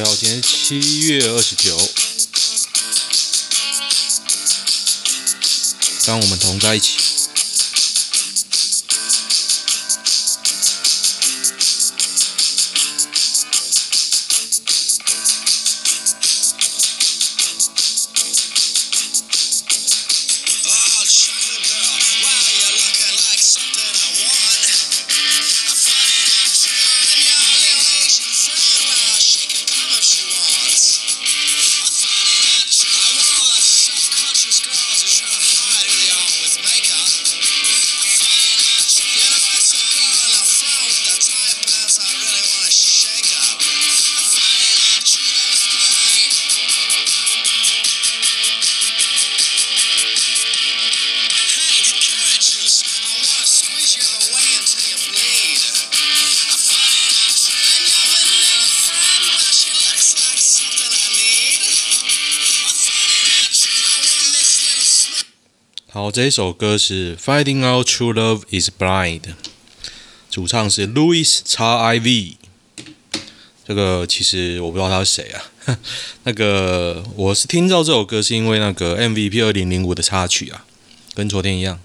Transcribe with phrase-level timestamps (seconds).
[0.00, 1.76] 大家好，今天七月二十九，
[6.06, 7.19] 当我们同在一起。
[65.92, 69.20] 好，这一首歌是《Finding Out True Love Is Blind》，
[70.30, 72.36] 主唱是 Louis XIV。
[73.66, 75.50] 这个其实我不知道他是谁啊。
[76.22, 80.64] 那个我是听到这首歌是因为那个 MVP 二零零五的插曲啊，
[81.12, 81.80] 跟昨天一样。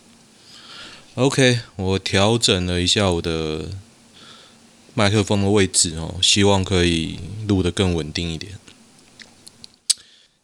[1.16, 3.72] OK，我调整了一下我的
[4.94, 7.18] 麦克风的位置哦，希望可以
[7.48, 8.60] 录得更稳定一点。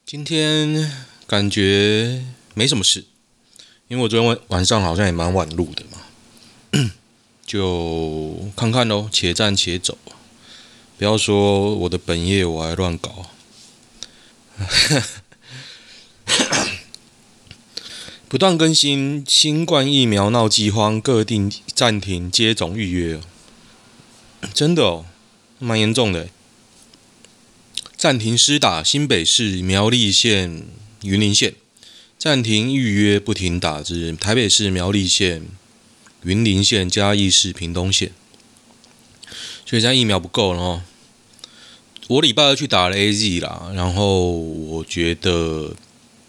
[0.04, 0.92] 今天
[1.28, 3.06] 感觉没什么事。
[3.92, 5.98] 因为我昨天晚晚上好像也蛮晚录的嘛，
[7.46, 9.98] 就看看喽，且战且走，
[10.98, 13.26] 不要说我的本业我还乱搞。
[18.30, 23.20] 不断更新新冠疫苗闹饥荒，各地暂停接种预约，
[24.54, 25.06] 真的哦，
[25.60, 26.30] 蛮严重的。
[27.98, 30.66] 暂停施打新北市、苗栗县、
[31.02, 31.56] 云林县。
[32.24, 35.48] 暂停预约，不停打至台北市、苗栗县、
[36.22, 38.12] 云林县、嘉义市、屏东县。
[39.66, 40.84] 所以现在疫苗不够了哦。
[42.08, 45.76] 我礼拜二去打了 AZ 啦，然后我觉得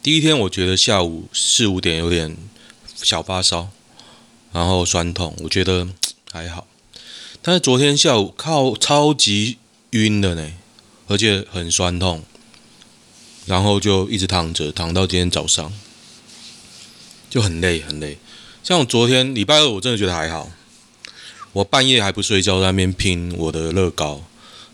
[0.02, 2.34] 第一天我觉得下午四五点有点
[2.94, 3.69] 小发烧，
[4.50, 5.86] 然后酸痛，我觉得
[6.31, 6.66] 还好。
[7.42, 9.58] 但是昨天下午靠超级
[9.91, 10.52] 晕的呢，
[11.08, 12.25] 而且很酸痛。
[13.47, 15.72] 然后就一直躺着，躺到今天早上，
[17.28, 18.19] 就很累很累。
[18.62, 20.50] 像我昨天礼拜二，我真的觉得还好。
[21.52, 24.22] 我半夜还不睡觉，在那边拼我的乐高。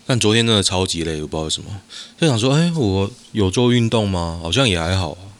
[0.06, 1.80] 但昨天真的超级累，我不知道为什么。
[2.20, 4.38] 就想说，哎，我有做运动吗？
[4.42, 5.32] 好像也还好啊。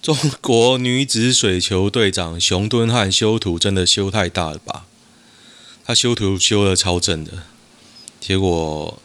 [0.00, 4.86] 中国女子水球队长熊敦汉修图真的修太大了吧？
[5.84, 7.42] 他修图修得超正的，
[8.20, 9.02] 结果。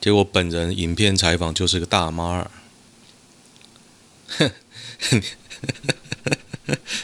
[0.00, 2.50] 结果本人影片采访就是个大妈儿，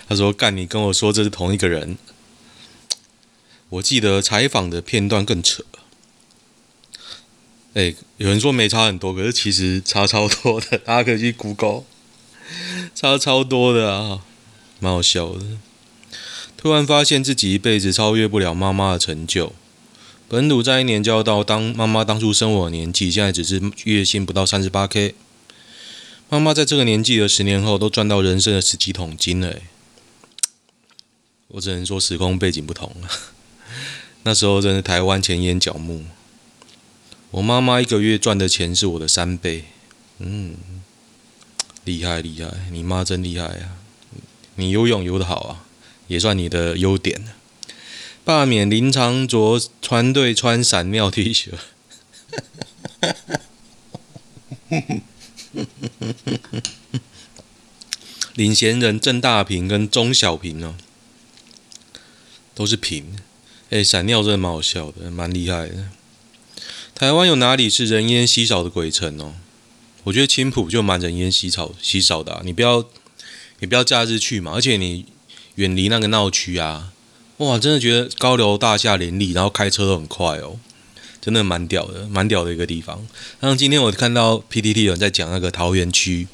[0.08, 1.98] 他说：“干，你跟我说这是同一个人。”
[3.68, 5.64] 我记得采访的片段更扯。
[7.74, 11.82] 哎，有人说没差很多，可是其实差超多的，大家可以去 Google，
[12.94, 14.22] 差超多的啊，
[14.80, 15.58] 蛮好笑的。
[16.56, 19.52] 突然发现自己一辈子超越不了妈妈的成就。
[20.28, 25.14] 本土在一年就要到当妈妈当初生我的年纪，现在只是月薪不到三十八 K。
[26.28, 29.54] 妈妈在这个年纪的十年后都赚到人生的十几桶金了。
[31.48, 33.08] 我只能说时空背景不同了。
[34.24, 36.04] 那时候真的台湾钱淹脚目。
[37.30, 39.66] 我妈妈一个月赚的钱是我的三倍。
[40.18, 40.56] 嗯，
[41.84, 43.78] 厉害厉害，你妈真厉害啊！
[44.56, 45.64] 你游泳游得好啊，
[46.08, 47.22] 也算你的优点。
[48.26, 51.50] 罢免林长卓穿队穿闪尿 T 恤，
[58.34, 60.74] 领衔人郑大平跟钟小平哦，
[62.52, 63.16] 都是平。
[63.70, 65.90] 哎，闪尿真的蛮好笑的，蛮厉害的。
[66.96, 69.36] 台湾有哪里是人烟稀少的鬼城哦？
[70.02, 72.42] 我觉得青埔就蛮人烟稀少稀少的。
[72.44, 72.84] 你不要，
[73.60, 75.06] 你不要假日去嘛，而且你
[75.54, 76.92] 远离那个闹区啊。
[77.38, 80.58] 哇，真的觉得高楼大厦林立，然后开车都很快哦，
[81.20, 83.06] 真的蛮屌的，蛮屌的一个地方。
[83.40, 86.28] 然后今天我看到 PTT 有人在讲那个桃园区、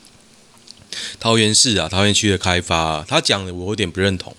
[1.18, 4.34] 桃园市啊、桃园区的开发啊，他讲的我有点不认同。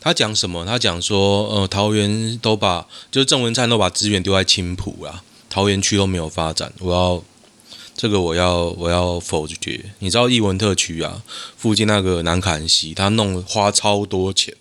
[0.00, 0.64] 他讲什么？
[0.64, 6.72] 他讲说，呃，桃园都把就是郑文灿都把资源丢在青埔啊，桃园区都没有发展。
[6.80, 7.22] 我要
[7.94, 9.92] 这个我要我要否决。
[10.00, 11.22] 你知道艺文特区啊，
[11.56, 14.54] 附近那个南坎溪，他弄花超多钱。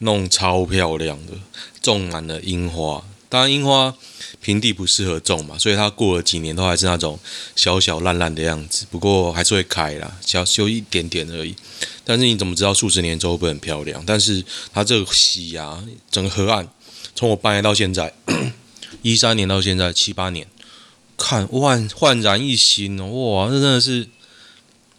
[0.00, 1.32] 弄超漂亮的，
[1.80, 3.02] 种满了樱花。
[3.30, 3.94] 当然，樱花
[4.42, 7.18] 平地不适合种嘛，所以它过了几年都还是那种
[7.54, 8.84] 小小烂烂的样子。
[8.90, 11.56] 不过还是会开啦，小修一点点而已。
[12.04, 14.04] 但是你怎么知道数十年之后会很漂亮？
[14.06, 14.44] 但是
[14.74, 16.68] 它这个溪啊，整个河岸，
[17.14, 18.12] 从我搬来到现在，
[19.00, 20.46] 一三年到现在七八年，
[21.16, 24.08] 看焕焕然一新哦，哇，这真的是。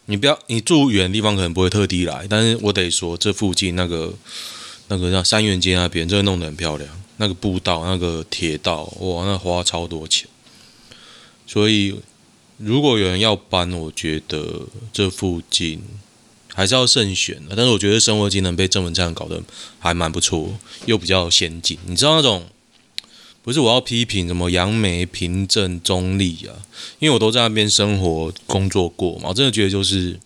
[0.09, 4.13] 你不要，你住远的地方可能不会特地来，但是我得说，这附近那个
[4.87, 6.89] 那个叫三元街那边，真的弄得很漂亮。
[7.17, 10.25] 那个步道、那个铁道，哇，那花超多钱。
[11.45, 11.99] 所以，
[12.55, 14.61] 如果有人要搬，我觉得
[14.93, 15.81] 这附近
[16.53, 17.53] 还是要慎选的。
[17.57, 19.43] 但是，我觉得生活机能被郑文灿搞得
[19.77, 21.77] 还蛮不错，又比较先进。
[21.85, 22.45] 你知道那种？
[23.47, 26.67] 不是我要批评什么杨梅、平镇、中立啊，
[26.99, 30.19] 因为我都在那边生活工作过嘛，我真的觉得就是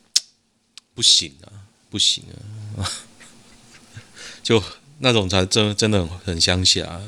[0.95, 2.23] 不行啊，不行
[2.75, 2.81] 啊，
[4.41, 4.63] 就
[5.01, 6.99] 那种才真真的很很乡下。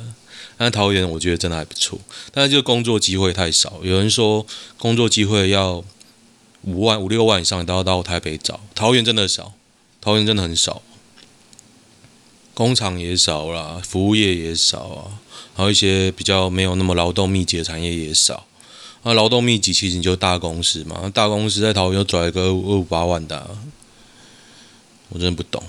[0.56, 2.00] 但桃园我觉得真的还不错，
[2.32, 3.80] 但是就工作机会太少。
[3.82, 4.46] 有人说
[4.78, 5.84] 工作机会要
[6.62, 9.54] 五万、五六万以上都要到台北找，桃园真的少，
[10.00, 10.84] 桃园真的很少，
[12.54, 15.20] 工厂也少啦，服务业也少啊。
[15.56, 18.48] 还有一些比较没有那么劳动密集的产业也少，
[19.04, 23.56] 那劳动密集其实你就大公司嘛，大公司在桃园又拽个二五八万的，
[25.10, 25.64] 我真的不懂。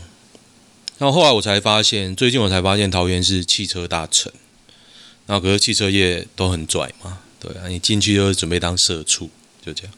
[0.96, 4.32] 然后后来我才发现，最近我才发现桃园是汽车大城，
[5.26, 9.28] 那可是汽车业都很拽嘛，对啊，你进去就准备当社畜，
[9.64, 9.92] 就这样。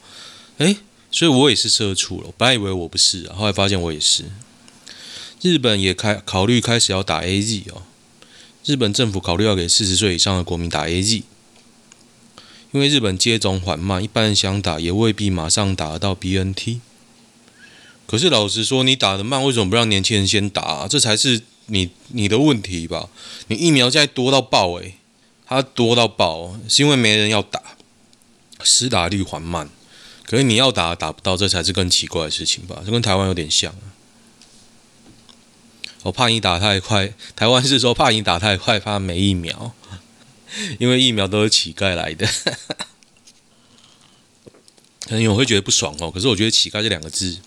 [0.58, 0.78] 诶，
[1.10, 4.24] 所以我也是社畜了，我本来以为我不是啊，后来发现我也是。
[5.42, 7.82] 日本也开考虑开始要打 AZ 哦。
[8.66, 11.22] 日本政府考虑要给四十岁以上的国民打 AZ，
[12.72, 16.80] 因为日本接种缓慢，一般人想打也未必马上打得到 BNT。
[18.08, 20.88] 可是老实说，你打得慢，为什么不让年轻人先打啊？
[20.88, 23.08] 这才是你你的问题吧？
[23.46, 24.94] 你疫苗现在多到爆诶，
[25.46, 27.62] 它多到爆，是因为没人要打，
[28.64, 29.70] 施打率缓慢。
[30.24, 32.82] 可是你要打打不到，这才是更奇怪的事情吧？
[32.84, 33.72] 这跟台湾有点像。
[36.06, 39.74] 我怕你打太快，台湾是说怕你打太快，怕没疫苗，
[40.78, 42.24] 因为疫苗都是乞丐来的，
[45.04, 46.10] 可能你会觉得不爽哦。
[46.10, 47.38] 可是我觉得“乞丐”这两个字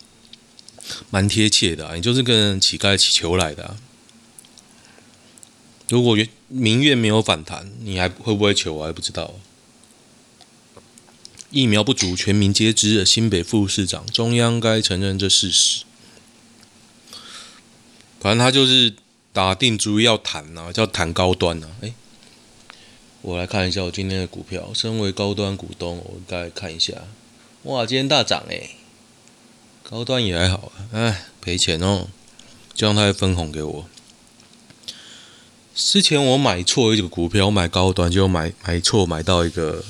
[1.09, 3.77] 蛮贴切的啊，你就是跟乞丐乞求来的啊。
[5.87, 6.17] 如果
[6.49, 8.73] 民怨没有反弹，你还会不会求？
[8.73, 9.35] 我还不知道。
[11.49, 13.05] 疫苗不足，全民皆知的。
[13.05, 15.85] 新北副市长，中央该承认这事实。
[18.19, 18.93] 反正他就是
[19.31, 21.75] 打定主意要谈呐、啊，叫谈高端呐、啊。
[21.81, 21.93] 哎，
[23.21, 24.71] 我来看一下我今天的股票。
[24.73, 26.93] 身为高端股东，我大概看一下。
[27.63, 28.71] 哇，今天大涨哎！
[29.83, 32.07] 高端也还好啊，哎，赔钱哦。
[32.73, 33.85] 就让他分红给我。
[35.75, 39.83] 之前我买错一个股票，我买高端就买买错，买到一个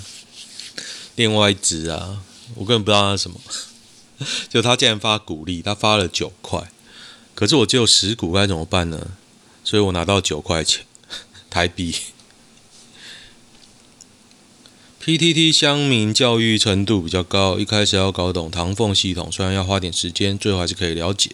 [1.15, 2.23] 另外一只啊，
[2.55, 3.39] 我根本不知道它是什么。
[4.49, 6.71] 就他竟然发股利，他发了九块。
[7.39, 9.12] 可是我只有十股，该怎么办呢？
[9.63, 10.83] 所以我拿到九块钱
[11.50, 11.95] 台币。
[15.01, 21.29] PTT 乡民教育程度比较高，一开始要搞懂唐凤系统，虽然要花点时间，最后还是可以了解。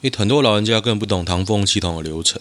[0.00, 2.40] 因为很多老人家根本不懂唐凤系统的流程，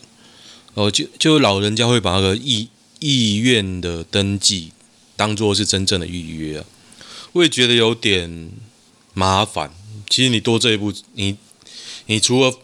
[0.76, 4.72] 哦，就就老人家会把那个意意愿的登记
[5.18, 6.66] 当做是真正的预约啊，
[7.34, 8.50] 我也觉得有点
[9.14, 9.74] 麻烦。
[10.10, 11.36] 其实你多这一步，你
[12.06, 12.58] 你除了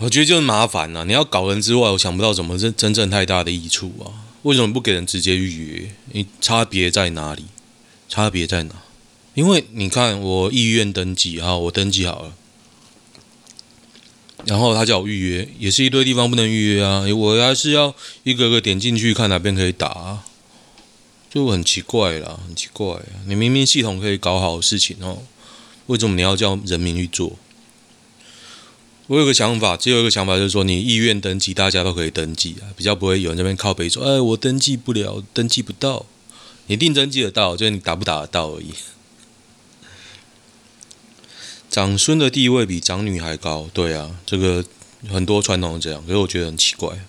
[0.00, 4.32] 我觉得就是麻烦呐，你要搞人之外，我想不到什么真真正太大的益处啊？
[4.42, 5.90] 为什么不给人直接预约？
[6.12, 7.44] 你差别在哪里？
[8.08, 8.76] 差别在哪？
[9.34, 12.32] 因为你看，我意愿登记啊，我登记好了，
[14.46, 20.24] 然后他叫我预约，也是一堆地方不能预约啊，我还是要一个个点进去看哪边可以打啊，
[21.28, 23.20] 就很奇怪啦，很奇怪啊！
[23.26, 25.18] 你明明系统可以搞好事情哦，
[25.86, 27.36] 为什么你要叫人民去做？
[29.10, 36.06] 我有个想法，只有一个想法，就是说，你意愿登记，大家都可以登记啊，比较不会有人这边靠北说，哎，我登记不了，登记不到。
[36.68, 38.70] 你一定登记得到，就是你打不打得到而已。
[41.68, 44.64] 长孙的地位比长女还高，对啊，这个
[45.08, 47.04] 很多传统这样，可是我觉得很奇怪。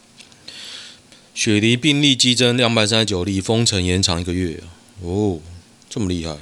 [1.35, 4.63] 雪梨病例激增两百三十九例，封城延长一个月，
[5.03, 5.39] 哦，
[5.87, 6.35] 这么厉害。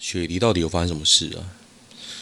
[0.00, 1.59] 雪梨到底有发生什么事啊？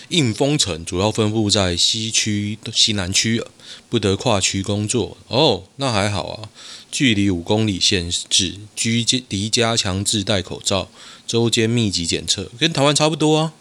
[0.08, 3.42] 硬封城主要分布在西区、西南区，
[3.88, 5.16] 不得跨区工作。
[5.28, 6.48] 哦，那还好啊，
[6.90, 10.88] 距离五公里限制，居离家强制戴口罩，
[11.26, 13.52] 周间密集检测，跟台湾差不多啊。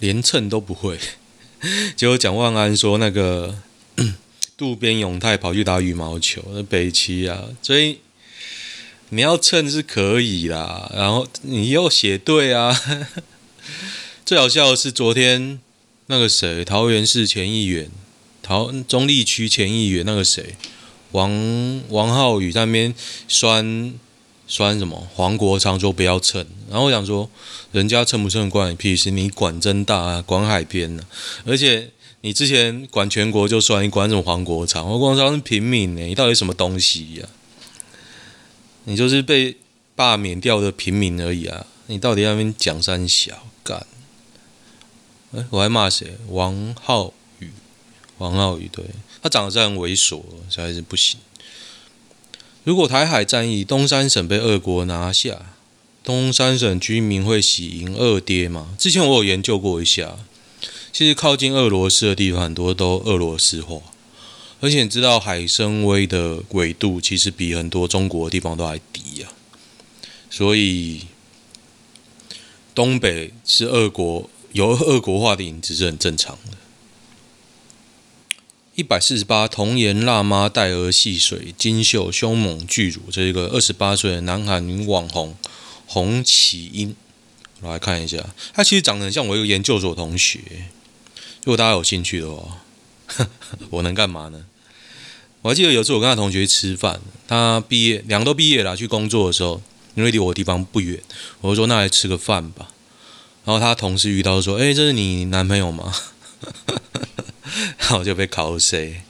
[0.00, 0.98] 连称都不会。
[1.94, 3.62] 结果蒋万安说那个
[4.56, 8.00] 渡边勇太跑去打羽毛球，那北七啊，所以
[9.10, 10.90] 你要蹭是可以啦。
[10.94, 12.76] 然后你又写对啊，
[14.24, 15.58] 最好笑的是昨天
[16.06, 17.90] 那个谁，桃园市前议员，
[18.42, 20.56] 桃中坜区前议员那个谁，
[21.12, 22.94] 王王浩宇在那边
[23.28, 23.94] 酸
[24.46, 27.30] 酸什么黄国昌说不要蹭，然后我想说
[27.72, 31.90] 人家蹭不蹭关你屁事，你管真大啊，管海边呢、啊，而且。
[32.24, 34.88] 你之前管全国就算，你管什么黄国昌？
[34.88, 37.26] 黄国昌是平民呢，你到底什么东西呀、
[38.84, 39.56] 你就是被
[39.96, 41.66] 罢免掉的平民而已啊！
[41.88, 43.86] 你到底那边讲三小干？
[45.34, 46.16] 哎，我还骂谁？
[46.28, 47.50] 王浩宇，
[48.18, 48.84] 王浩宇，对，
[49.22, 51.18] 他长得是很猥琐，实在是不行。
[52.64, 55.54] 如果台海战役东三省被俄国拿下，
[56.04, 58.74] 东三省居民会喜迎二爹吗？
[58.78, 60.18] 之前我有研究过一下。
[60.92, 63.80] 其实靠近俄罗斯的地方很多都俄罗斯化，
[64.60, 69.32] 而且你知道海参崴的纬度其实比很多中国的地方都还低呀、啊，
[70.28, 71.06] 所以
[72.74, 76.56] 东北是俄国有俄国化的影子是很正常的。
[78.74, 85.36] 一百四十八，童颜辣妈带儿戏水，金秀凶猛巨乳，这一个二十八岁的南韩女网红
[85.86, 86.96] 洪启英，
[87.60, 88.24] 我来看一下，
[88.54, 90.40] 她其实长得很像我一个研究所同学。
[91.44, 92.64] 如果大家有兴趣的话，
[93.68, 94.46] 我能干嘛呢？
[95.42, 99.60] 我还记得有次我跟他同学吃饭，他毕业，两个都毕业了，去工作的时候，
[99.94, 101.00] 因为离我地方不远，
[101.40, 102.68] 我就说那来吃个饭吧。
[103.44, 105.92] 然后他同事遇到说：“哎，这是你男朋友吗？”
[107.78, 109.02] 然后我就被考谁？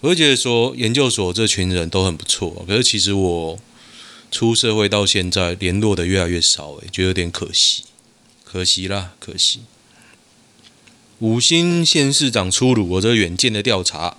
[0.00, 3.58] 我就觉得说研究所这群人都很不错，可是其实我
[4.30, 7.84] 出社会到现在联络的越来越少，哎，觉得有点可惜，
[8.44, 9.60] 可惜啦，可惜。
[11.18, 14.16] 五星县市长出炉，我这远见的调查，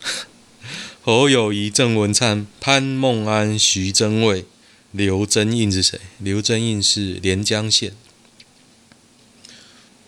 [1.02, 4.46] 侯友谊、郑文灿、潘孟安、徐榛蔚、
[4.92, 5.98] 刘增印是谁？
[6.18, 7.92] 刘增印是连江县，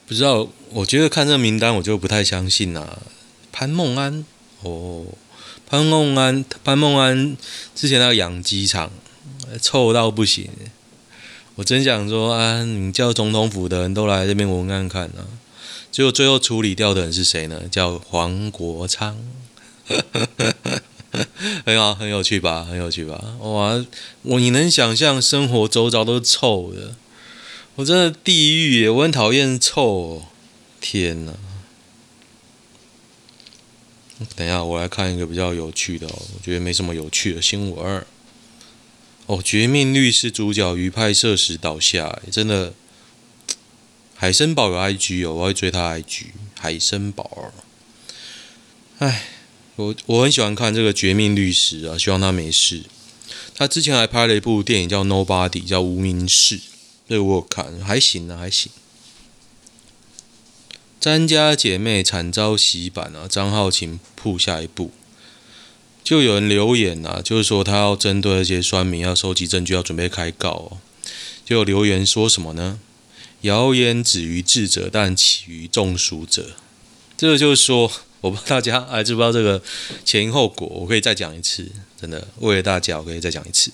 [0.07, 0.49] 不知道。
[0.71, 2.99] 我觉得看这名单，我就不太相信啊。
[3.53, 4.25] 潘梦安，
[4.63, 5.07] 哦，
[5.67, 7.37] 潘梦安，潘梦安
[7.75, 8.91] 之前那个养鸡场，
[9.63, 10.51] 臭到不行。
[11.55, 15.25] 我真想说啊，你叫总统府的人都来这边闻看看啊。
[15.93, 17.63] 结果最后处理掉的人是谁呢？
[17.71, 19.17] 叫黄国昌，
[21.65, 22.65] 很好，很有趣吧？
[22.65, 23.23] 很有趣吧？
[23.41, 23.85] 哇，
[24.23, 26.97] 我你能想象生活周遭都是臭的？
[27.77, 28.91] 我真的地狱耶！
[28.91, 30.23] 我很讨厌臭哦。
[30.81, 31.33] 天哪！
[34.37, 36.23] 等一下，我来看一个比较有趣的哦。
[36.35, 38.07] 我觉得没什么有趣的新闻。
[39.27, 42.75] 哦，《绝命律师》主角于拍摄时倒下，真的。
[44.17, 46.27] 海参堡有 IG 哦，我会追他 IG。
[46.59, 47.53] 海参堡，
[48.99, 49.25] 哎，
[49.77, 52.85] 我我很喜欢看这个《绝命律师》啊，希望他没事。
[53.57, 56.59] 他之前还拍了一部电影叫《Nobody》，叫《无名氏》，
[57.09, 58.71] 这个我有看，还行啊，还行。
[61.01, 64.91] 詹家姐妹惨遭洗版啊，张浩晴曝下一步，
[66.03, 70.79] 就有人留言啊，就是说他要针对那些酸民要收集证据，要准备开告哦。
[71.45, 72.79] 就留言说什么呢？
[73.43, 76.53] 谣言止于智者，但起于中暑者。
[77.19, 77.93] 这个就是说，
[78.25, 79.61] 我不知道大家还知不知道这个
[80.03, 80.67] 前因后果。
[80.67, 83.71] 我可以再讲一次，真的为了大家，我可以再讲一次。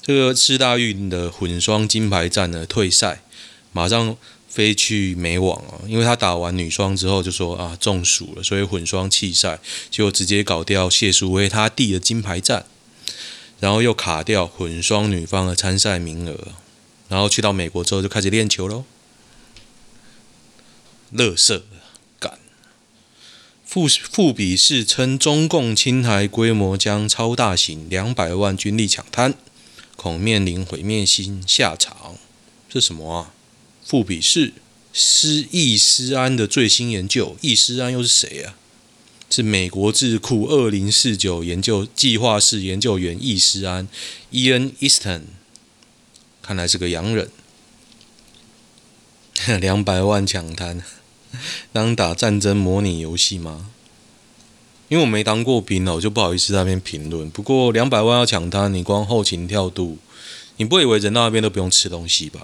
[0.00, 3.24] 这个世大运的混双金牌战呢，退赛，
[3.72, 4.16] 马上
[4.48, 9.58] 飞去美网哦，因为他打完女双之后就说啊中暑了，所以混双弃赛，
[9.90, 12.66] 就直接搞掉谢淑薇他弟的金牌战，
[13.58, 16.38] 然后又卡掉混双女方的参赛名额，
[17.08, 18.84] 然后去到美国之后就开始练球喽。
[21.10, 21.64] 乐色，
[23.70, 29.34] 富富比士称中共侵台规模将超大型，两百万军力抢滩，
[29.94, 32.16] 恐面临毁灭性下场。
[32.68, 33.32] 这什么啊？
[33.86, 34.54] 富比士
[34.92, 38.56] 施易思安的最新研究，易思安又是谁啊？
[39.30, 43.86] 是美国智库二零四九研究计划室研究员易思安
[44.32, 45.22] （Ian Easton），
[46.42, 47.30] 看来是个洋人。
[49.60, 50.82] 两百万抢滩。
[51.72, 53.70] 当打战争模拟游戏吗？
[54.88, 57.30] 因为我没当过兵哦，我就不好意思在那边评论。
[57.30, 59.98] 不过两百万要抢滩，你光后勤调度，
[60.56, 62.40] 你不以为人到那边都不用吃东西吧？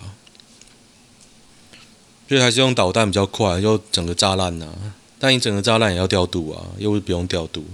[2.28, 4.72] 所以还是用导弹比较快，就整个炸烂呐。
[5.18, 7.64] 但你整个炸烂也要调度啊，又不是不用调度。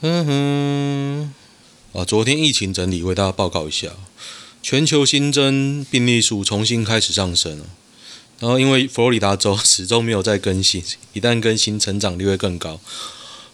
[0.00, 1.34] 哼哼。
[1.92, 3.90] 啊，昨天疫情整理，为大家报告一下，
[4.62, 7.66] 全球新增病例数重新开始上升了。
[8.42, 10.82] 然后，因为佛罗里达州始终没有再更新，
[11.12, 12.80] 一旦更新，成长率会更高。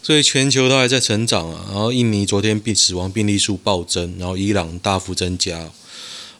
[0.03, 1.67] 所以全球都还在成长啊。
[1.69, 5.71] 然后印尼昨天病死亡病例数暴增，然后伊朗大幅增加，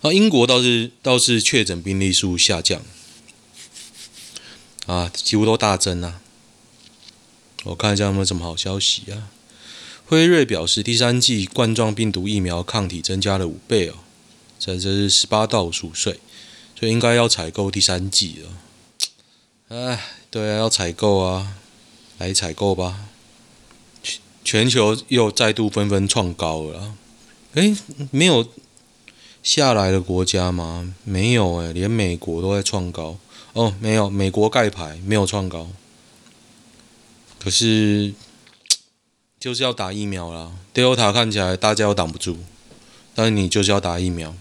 [0.01, 2.81] 啊，英国倒是倒是确诊病例数下降，
[4.87, 6.23] 啊，几乎都大增啊。
[7.65, 9.29] 我看一下有没有什么好消息啊？
[10.07, 13.97] 辉瑞表示，第三季冠状病毒疫苗抗体增加了五倍哦，
[14.59, 16.19] 这这是十八到五十五岁，
[16.79, 18.51] 所以应该要采购第三季了。
[19.69, 21.57] 哎，对啊，要采购啊，
[22.19, 23.09] 来采购吧。
[24.45, 26.95] 全球又再度纷纷创高了。
[27.55, 27.77] 诶，
[28.13, 28.47] 没有
[29.43, 30.95] 下来的国家吗？
[31.03, 33.19] 没有诶，连美国都在创高。
[33.55, 35.69] 哦，没有，美国盖牌没有创高。
[37.41, 38.15] 可是
[39.41, 42.37] 就是要打疫苗啦，Delta 看起来大家都挡不住，
[43.15, 44.35] 但是你就是要打疫苗，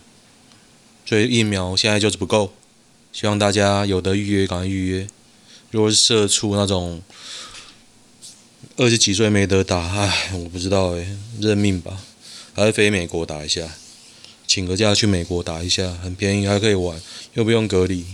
[1.07, 2.51] 所以疫苗现在就是不够，
[3.13, 5.07] 希望大家有得预约赶快预约。
[5.71, 7.01] 如果是社畜那种
[8.75, 12.03] 二十几岁没得打，唉，我不知道诶，认命吧，
[12.53, 13.69] 还是飞美国打一下，
[14.45, 17.01] 请个假去美国打一下，很便宜，还可以玩，
[17.35, 18.05] 又不用隔离，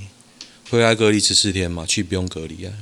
[0.70, 2.74] 回来隔离十四天嘛，去不用隔离啊。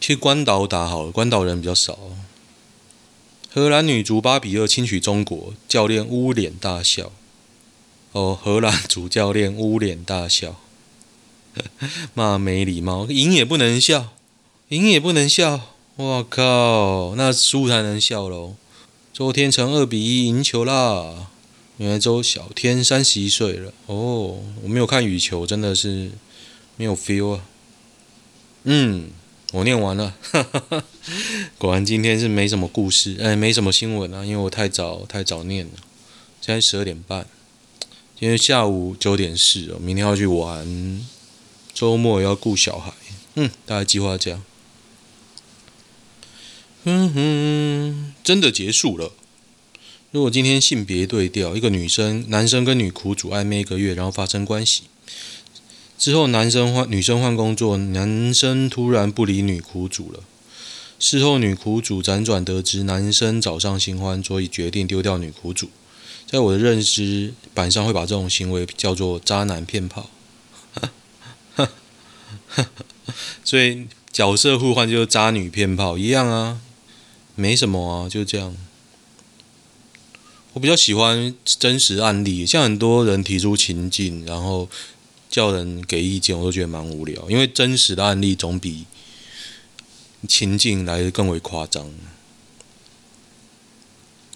[0.00, 1.98] 去关岛打好了，关岛人比较少。
[3.52, 7.12] 荷兰女足八比二轻取中国，教练捂脸大笑。
[8.12, 10.56] 哦，荷兰主教练捂脸大笑。
[12.14, 14.12] 骂没礼貌，赢也不能笑，
[14.68, 18.54] 赢也不能笑，我靠，那输才能笑喽。
[19.12, 21.28] 周天成二比一赢球啦！
[21.78, 26.12] 原来周小天三十一岁了哦，我没有看羽球，真的是
[26.76, 27.44] 没有 feel 啊。
[28.64, 29.10] 嗯，
[29.52, 30.84] 我念完了，哈哈哈。
[31.56, 35.72] 果然今天是没什么故事，哎，没什么新闻啊，因为我太早太早念了。
[36.40, 37.26] 现在十二点半，
[38.20, 41.06] 今天下午九点四哦，明天要去玩。
[41.72, 42.92] 周末要顾小孩，
[43.36, 44.42] 嗯，大概计划这样。
[46.82, 49.12] 嗯哼，真的结束了。
[50.10, 54.82] 如果今天性别对调，一个女生、男生跟女苦主暧昧一个月，然后发生关系
[55.96, 60.24] 之后，男生换女生换工作，男生突然不理女苦主了。
[60.98, 65.70] 事后女苦主辗转得知男生找上新欢，所以决定丢掉女苦主。
[66.30, 70.10] 在我的认知板上，会把这种行为叫做渣男骗炮。
[73.42, 76.60] 所以角色互换就是渣女骗炮一样啊，
[77.34, 78.54] 没什么啊，就这样。
[80.52, 84.68] 我比较喜欢真实案例，像很多人提出情境，然后
[85.30, 87.30] 叫人给意见，我都觉得蛮无聊。
[87.30, 88.84] 因为真实的案例总比
[90.28, 91.90] 情境来得更为夸张。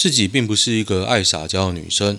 [0.02, 2.18] 自己并不是一个爱撒娇的女生，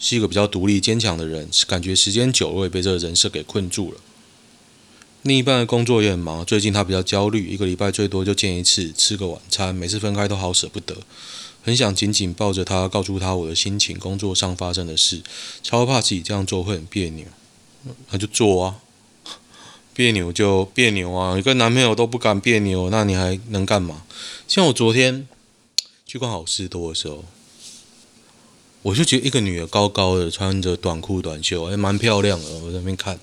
[0.00, 4.00] 是一个比较独立坚强的人，感觉时间久了也被这个人设给困住了。
[5.22, 10.96] 另一半的工作也很忙，最近他比较焦虑，一个礼拜最多就见一次，吃个晚餐，每次分开都好舍不得，
[11.62, 15.22] 很想紧紧抱着他，告诉他我的心情，工作上发生的事，
[15.62, 17.26] 超怕自己这样做会很别扭，
[18.10, 18.78] 那就做啊，
[19.94, 24.02] 别扭就别扭啊，你跟男朋友都不敢别扭，那你还能干嘛？
[24.48, 25.28] 像我昨天
[26.10, 27.24] 去逛好市多的时候，
[28.82, 33.20] 我就觉得一个女的高高的，穿着短裤短袖，还蛮漂亮的，我在那边看。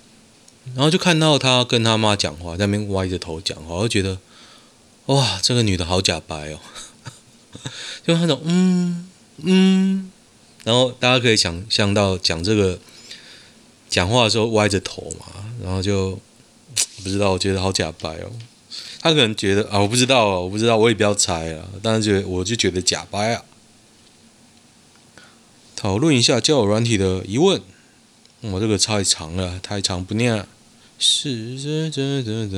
[0.74, 4.18] 然后就看到她跟她妈讲话，在那边歪着头讲话，我就觉得，
[5.08, 6.60] 哇，这个女的好假白哦，
[8.08, 9.10] 就那种嗯
[9.44, 10.10] 嗯，
[10.64, 12.80] 然后大家可以想象到讲这个
[13.90, 15.26] 讲话的时候歪着头嘛，
[15.62, 16.18] 然后就
[17.04, 18.32] 不知道，我觉得好假白哦。
[19.02, 23.44] 他可能觉得啊，我不知道，我不知道，我也不要猜啊，但是觉得我就觉得假掰啊。
[25.76, 27.62] 讨论一下交友软体的疑问，
[28.42, 30.48] 我这个太长了，太长不念了。
[31.00, 32.58] 是这这这这，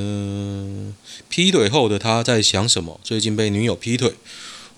[1.28, 2.98] 劈腿后的他在想什么？
[3.04, 4.14] 最近被女友劈腿，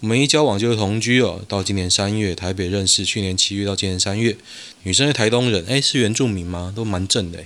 [0.01, 1.41] 我们一交往就是同居哦。
[1.47, 4.37] 到今年三月，台北认识，去年七月到今年三月，
[4.83, 6.73] 女生是台东人，诶，是原住民吗？
[6.75, 7.45] 都蛮正的。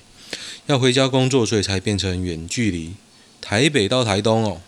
[0.64, 2.94] 要回家工作，所以才变成远距离，
[3.48, 4.60] 台北到台东哦。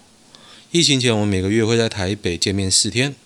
[0.71, 3.17] 疫情前，我们每个月会在台北见面四天。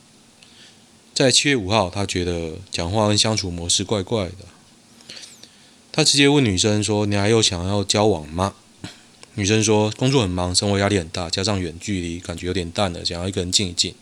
[1.12, 4.46] 在七月五号，他觉得讲话跟相处模式怪怪的。
[5.92, 8.54] 他直接问女生说：“你还有想要交往吗？”
[9.36, 13.94] 女生说：“工作很忙，生活压力很大，加上远距离，感觉有点淡了，想要一个人静一静。”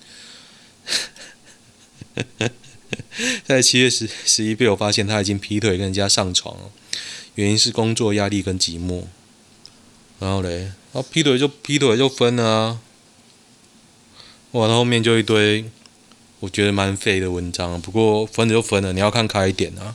[3.44, 6.70] 在七月十十一被我发现他已经劈腿跟人家上床了，
[7.34, 9.06] 原因是工作压力跟寂寞。
[10.20, 12.80] 然后嘞，啊劈腿就劈腿就分了啊！
[14.52, 15.64] 哇，那后面就一堆
[16.40, 17.80] 我觉得蛮废的文章。
[17.80, 19.94] 不过分了就分了，你要看开一点啊。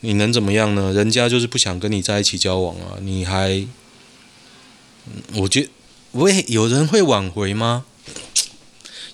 [0.00, 0.92] 你能怎么样呢？
[0.92, 2.98] 人家就是不想跟你在一起交往啊！
[3.00, 3.66] 你还，
[5.34, 5.68] 我觉得，
[6.12, 7.86] 喂，有人会挽回吗？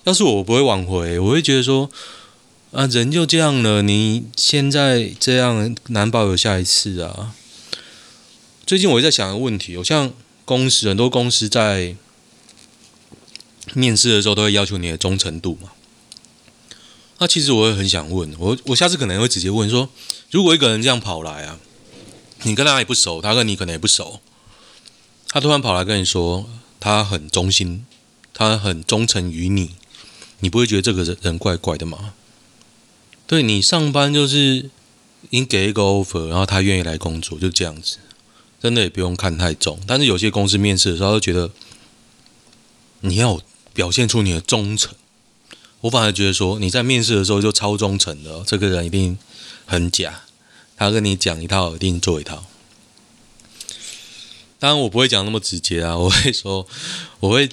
[0.03, 1.89] 要是我，我不会挽回，我会觉得说，
[2.71, 7.33] 啊，人就这样了，你现在这样，难保有下一次啊。
[8.65, 10.11] 最近我在想一个问题，我像
[10.45, 11.95] 公司很多公司在
[13.73, 15.71] 面试的时候都会要求你的忠诚度嘛。
[17.19, 19.89] 那其实我也很想问，我我下次可能会直接问说，
[20.31, 21.59] 如果一个人这样跑来啊，
[22.41, 24.19] 你跟他也不熟，他跟你可能也不熟，
[25.29, 27.85] 他突然跑来跟你说他很忠心，
[28.33, 29.75] 他很忠诚于你，
[30.39, 32.13] 你不会觉得这个人人怪怪的吗？
[33.25, 34.69] 对，你上班就是
[35.29, 37.99] 你给一个 offer，然后他愿意来工作，就这样子，
[38.63, 39.77] 真的也不用看太重。
[39.85, 41.51] 但是有些公司面试的时候，都觉得
[43.01, 43.41] 你要
[43.73, 44.95] 表现出你的忠诚。
[45.81, 49.17] 我反而觉得说，你在面试的时候就超忠诚的，这个人一定
[49.65, 50.21] 很假。
[50.77, 52.45] 他跟你讲一套，一定做一套。
[54.59, 56.65] 当然，我不会讲那么直接啊，我会说，
[57.19, 57.49] 我会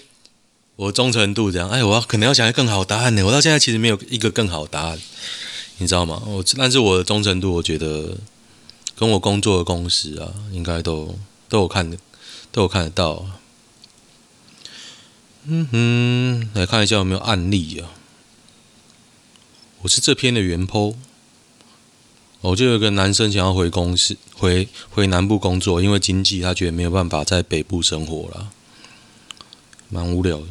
[0.76, 1.68] 我忠诚度这样。
[1.68, 3.26] 哎，我要可能要讲一个更好答案呢。
[3.26, 5.00] 我到现在其实没有一个更好答案，
[5.78, 6.22] 你知道吗？
[6.24, 8.16] 我但是我的忠诚度，我觉得
[9.00, 11.96] 跟我工作的公司啊，应该都都有看的，
[12.52, 13.24] 都有看得到。
[15.44, 17.88] 嗯哼，来看一下有没有案例啊。
[19.80, 20.96] 我是这篇的原 po，
[22.42, 28.52] 我就有个男生想要回公司，回回南部工作，因为经济他觉得没有办法在北部生活了，
[29.88, 30.46] 蛮无聊的。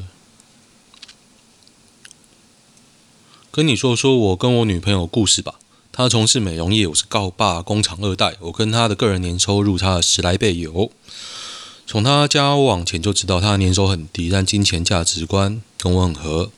[3.51, 5.59] 跟你说说我跟我女朋友故事吧，
[5.91, 10.91] 他从事美容业，我是告爸工厂二代，我跟他的个人年收入差了十来倍有。
[11.85, 16.51] 从他交往前就知道他的年收很低，但金钱价值观跟我很合。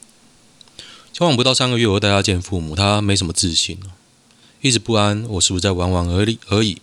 [1.12, 3.80] 交往不到三个月，我带他见父母，他没什么自信，
[4.60, 6.82] 一直不安，我是不是在玩玩而已而已？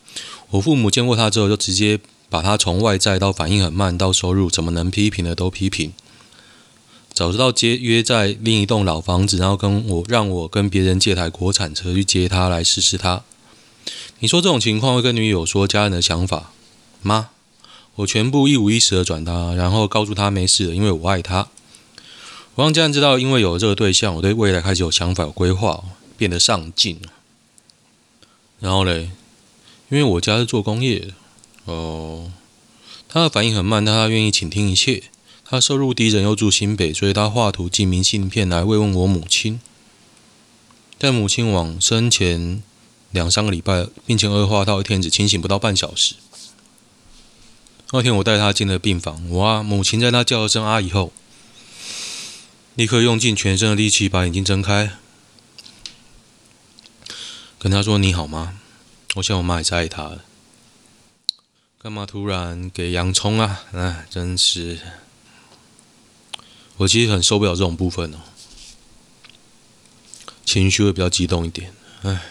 [0.51, 5.93] 我父母见过他之后，就直接把他从外在到反应很慢到收入怎么能批评的都批评。
[7.19, 13.25] 早知道接约在另一栋老房子，然后跟我让我跟别人借台国产车去接他来试试他。
[14.21, 16.53] 你说这种情况会跟女友说家人的想法
[17.03, 17.31] 吗？
[17.97, 21.49] 我全部一五一十的转达，然后告诉他没事了，因为我爱他。
[22.55, 25.83] 我让家人知道，因为有了这个对象，我对未来开始有想法、有规划，
[26.17, 27.01] 变得上进。
[28.61, 29.11] 然后嘞，
[29.89, 31.09] 因为我家是做工业的，
[31.65, 32.31] 哦，
[33.09, 35.03] 他的反应很慢，但他愿意倾听一切。
[35.51, 39.59] 他收入低，人又住新北，所以他画图寄明信片来慰问我母亲。
[40.99, 42.63] 在母亲往生前
[43.13, 46.17] 两三个礼拜，病情恶化到一天只清醒不到半小时。
[47.93, 51.11] 那天我带他进了病房，哇，母亲在他叫了声“阿姨”后。
[52.75, 54.91] 立刻用尽全身的力气把眼睛睁开，
[57.59, 58.61] 跟他说：“你好吗？”
[59.17, 60.21] 我想我妈也是爱他的。
[61.83, 63.65] 干嘛突然给洋葱啊？
[63.73, 64.79] 哎，真是，
[66.79, 68.19] 我其实很受不了这种部分哦，
[70.45, 71.73] 情绪会比较激动一点。
[72.03, 72.23] 哎，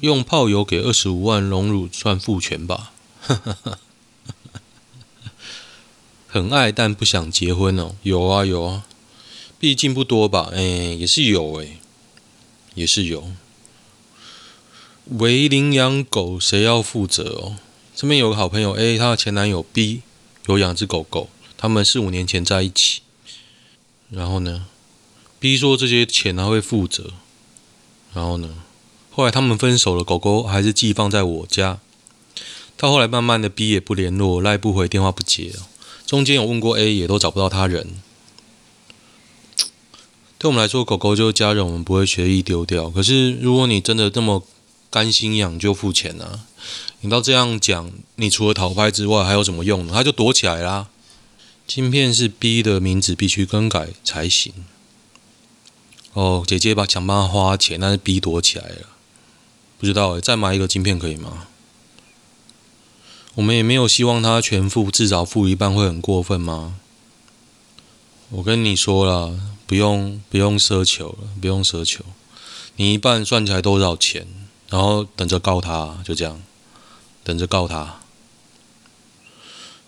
[0.00, 2.92] 用炮友给二十五万荣辱算父权吧？
[6.28, 8.86] 很爱但不想结婚哦，有啊有啊，
[9.58, 10.50] 毕竟不多吧？
[10.52, 11.78] 哎，也是有哎，
[12.74, 13.32] 也是有。
[15.06, 17.56] 为领养狗谁要负责哦？
[17.94, 20.02] 身边有个好朋友 A，她的前男友 B
[20.46, 23.02] 有养只狗狗，他们四五年前在一起。
[24.10, 24.66] 然后呢
[25.38, 27.12] ，B 说这些钱他会负责。
[28.14, 28.56] 然后呢，
[29.10, 31.80] 后来他们分手了，狗狗还是寄放在我家。
[32.76, 35.52] 到后来慢慢的 B 也不联络，赖不回，电话不接。
[36.04, 37.94] 中间有问过 A，也都找不到他人。
[40.38, 42.90] 对我们来说，狗狗就是家人，我们不会随意丢掉。
[42.90, 44.44] 可是，如果你真的这么
[44.92, 46.40] 甘心养，就付钱啊！
[47.00, 49.94] 你到这样讲，你除了讨拍之外，还有什么用呢？
[49.94, 50.88] 他就躲起来啦。
[51.66, 54.52] 晶片是 B 的名字，必须更改才行。
[56.12, 58.88] 哦，姐姐把想办法花钱，但是 B 躲起来了。
[59.78, 61.46] 不知道诶，再买一个晶片可以吗？
[63.36, 66.74] 我们也没有希望他全付，至少付一半会很过分吗？
[68.28, 72.04] 我跟你说了，不用不用奢求了，不用奢求。
[72.76, 74.26] 你一半算起来多少钱？
[74.72, 76.40] 然后等着告他，就这样，
[77.22, 78.00] 等着告他。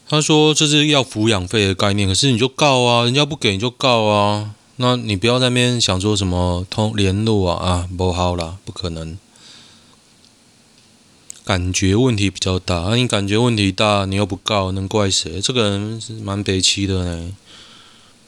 [0.06, 4.54] 他说这是要抚养费的概念，可是你就告啊，人家不给你就告啊。
[4.76, 9.16] 那你不要在那边想说什么通联络啊啊，不好啦，不可能。
[11.46, 15.40] 感觉问题比较大，啊，你感觉问题大，你又不告，能怪谁？
[15.40, 17.32] 这个人是蛮北七的呢。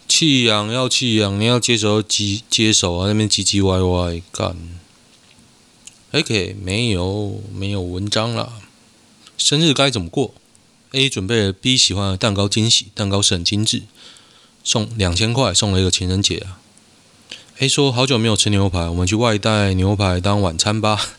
[0.09, 4.57] 弃养要弃养，你要接手接接手啊，那边唧唧歪歪干。
[6.13, 8.61] OK，没有没有文章了。
[9.37, 10.35] 生日该怎么过
[10.93, 13.83] ？A 准备了 B 喜欢的蛋糕惊喜，蛋糕是很精致，
[14.63, 16.61] 送两千块，送了一个情人节啊。
[17.59, 21.15] A 说好久没有吃牛排，我们去外带牛排当晚餐吧。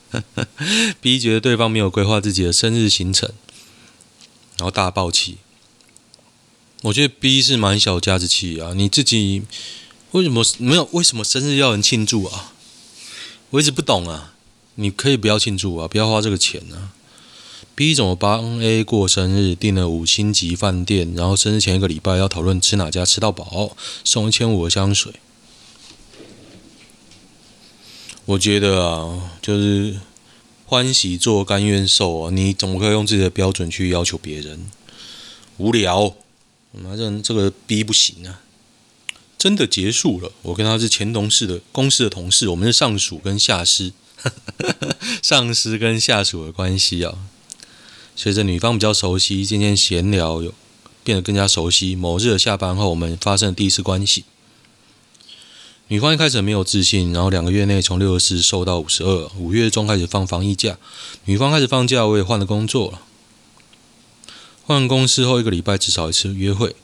[1.00, 3.30] B 觉得对方没有规划自己的生日行程，
[4.56, 5.36] 然后大爆气。
[6.82, 9.42] 我觉得 B 是蛮小家子气啊，你自己
[10.12, 10.88] 为什么没有？
[10.92, 12.54] 为什么生日要人庆祝啊？
[13.50, 14.34] 我一直不懂啊。
[14.76, 16.92] 你可以不要庆祝啊，不要花这个钱啊。
[17.74, 25.14] B 怎么帮 A 过生日，订了五星级饭店，然后生日前一个礼拜要讨论吃哪家吃到饱，送一千五的香水。
[28.26, 29.98] 我觉得啊，就是
[30.66, 34.70] 欢喜做甘愿受啊，你怎么可以用自己的标准去要求别人？
[35.56, 36.14] 无聊。
[36.72, 38.40] 反正这个 B 不行啊！
[39.40, 40.30] 真的结束了。
[40.42, 43.94] 我跟他是前同事的公司的同事，我们是上属跟下司，
[45.22, 47.14] 上司跟下属的关系啊。
[48.14, 50.52] 随着女方比较熟悉，渐渐闲聊有
[51.02, 51.96] 变得更加熟悉。
[51.96, 54.24] 某日的下班后，我们发生了第一次关系。
[55.88, 59.30] 女方一开始没有自信，然后两个月内从六十四瘦到五十二。
[59.38, 60.76] 五月中开始放防疫假，
[61.24, 63.00] 女方开始放假，我也换了工作了。
[64.66, 66.76] 换公司后一个礼拜至少一次约会。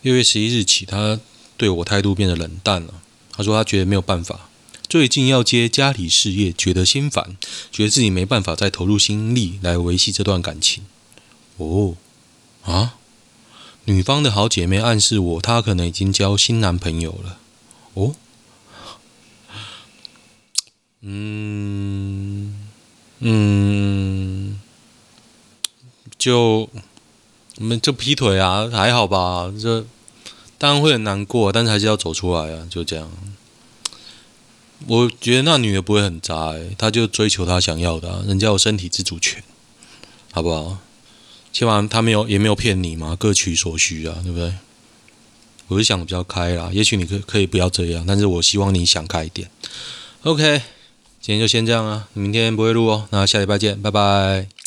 [0.00, 1.18] 六月十一日起，她
[1.56, 2.94] 对我态度变得冷淡了。
[3.30, 4.48] 他说他觉得没有办法，
[4.88, 7.36] 最近要接家里事业，觉得心烦，
[7.70, 10.84] 觉得自己没办法再投入心力来维系这段感情。
[11.56, 11.94] 哦，
[12.64, 12.96] 啊，
[13.84, 17.38] 女方的好姐妹暗示我，她可能已经交新男朋友了。
[17.94, 18.14] 哦，
[21.00, 22.68] 嗯
[23.20, 24.60] 嗯，
[26.18, 26.68] 就。
[27.58, 29.52] 我们就劈腿啊，还好吧？
[29.60, 29.84] 这
[30.62, 33.10] 当然会很难过，但是还是要走出来啊，就这样。
[34.86, 39.42] 我觉得那女的不会很渣，欸，她就追求她想要的，人家有身体自主权，
[40.30, 40.78] 好不好？
[41.52, 44.54] 起码她没有，也没有骗你嘛，各取所需啊，对不对？
[45.66, 49.50] 我是想的比较开啦，也许你可可以不要这样，但是我希望你想开一点。
[50.22, 50.62] OK，
[51.20, 54.61] 今天就先这样啊，明天不会录哦，那下礼拜见，拜拜。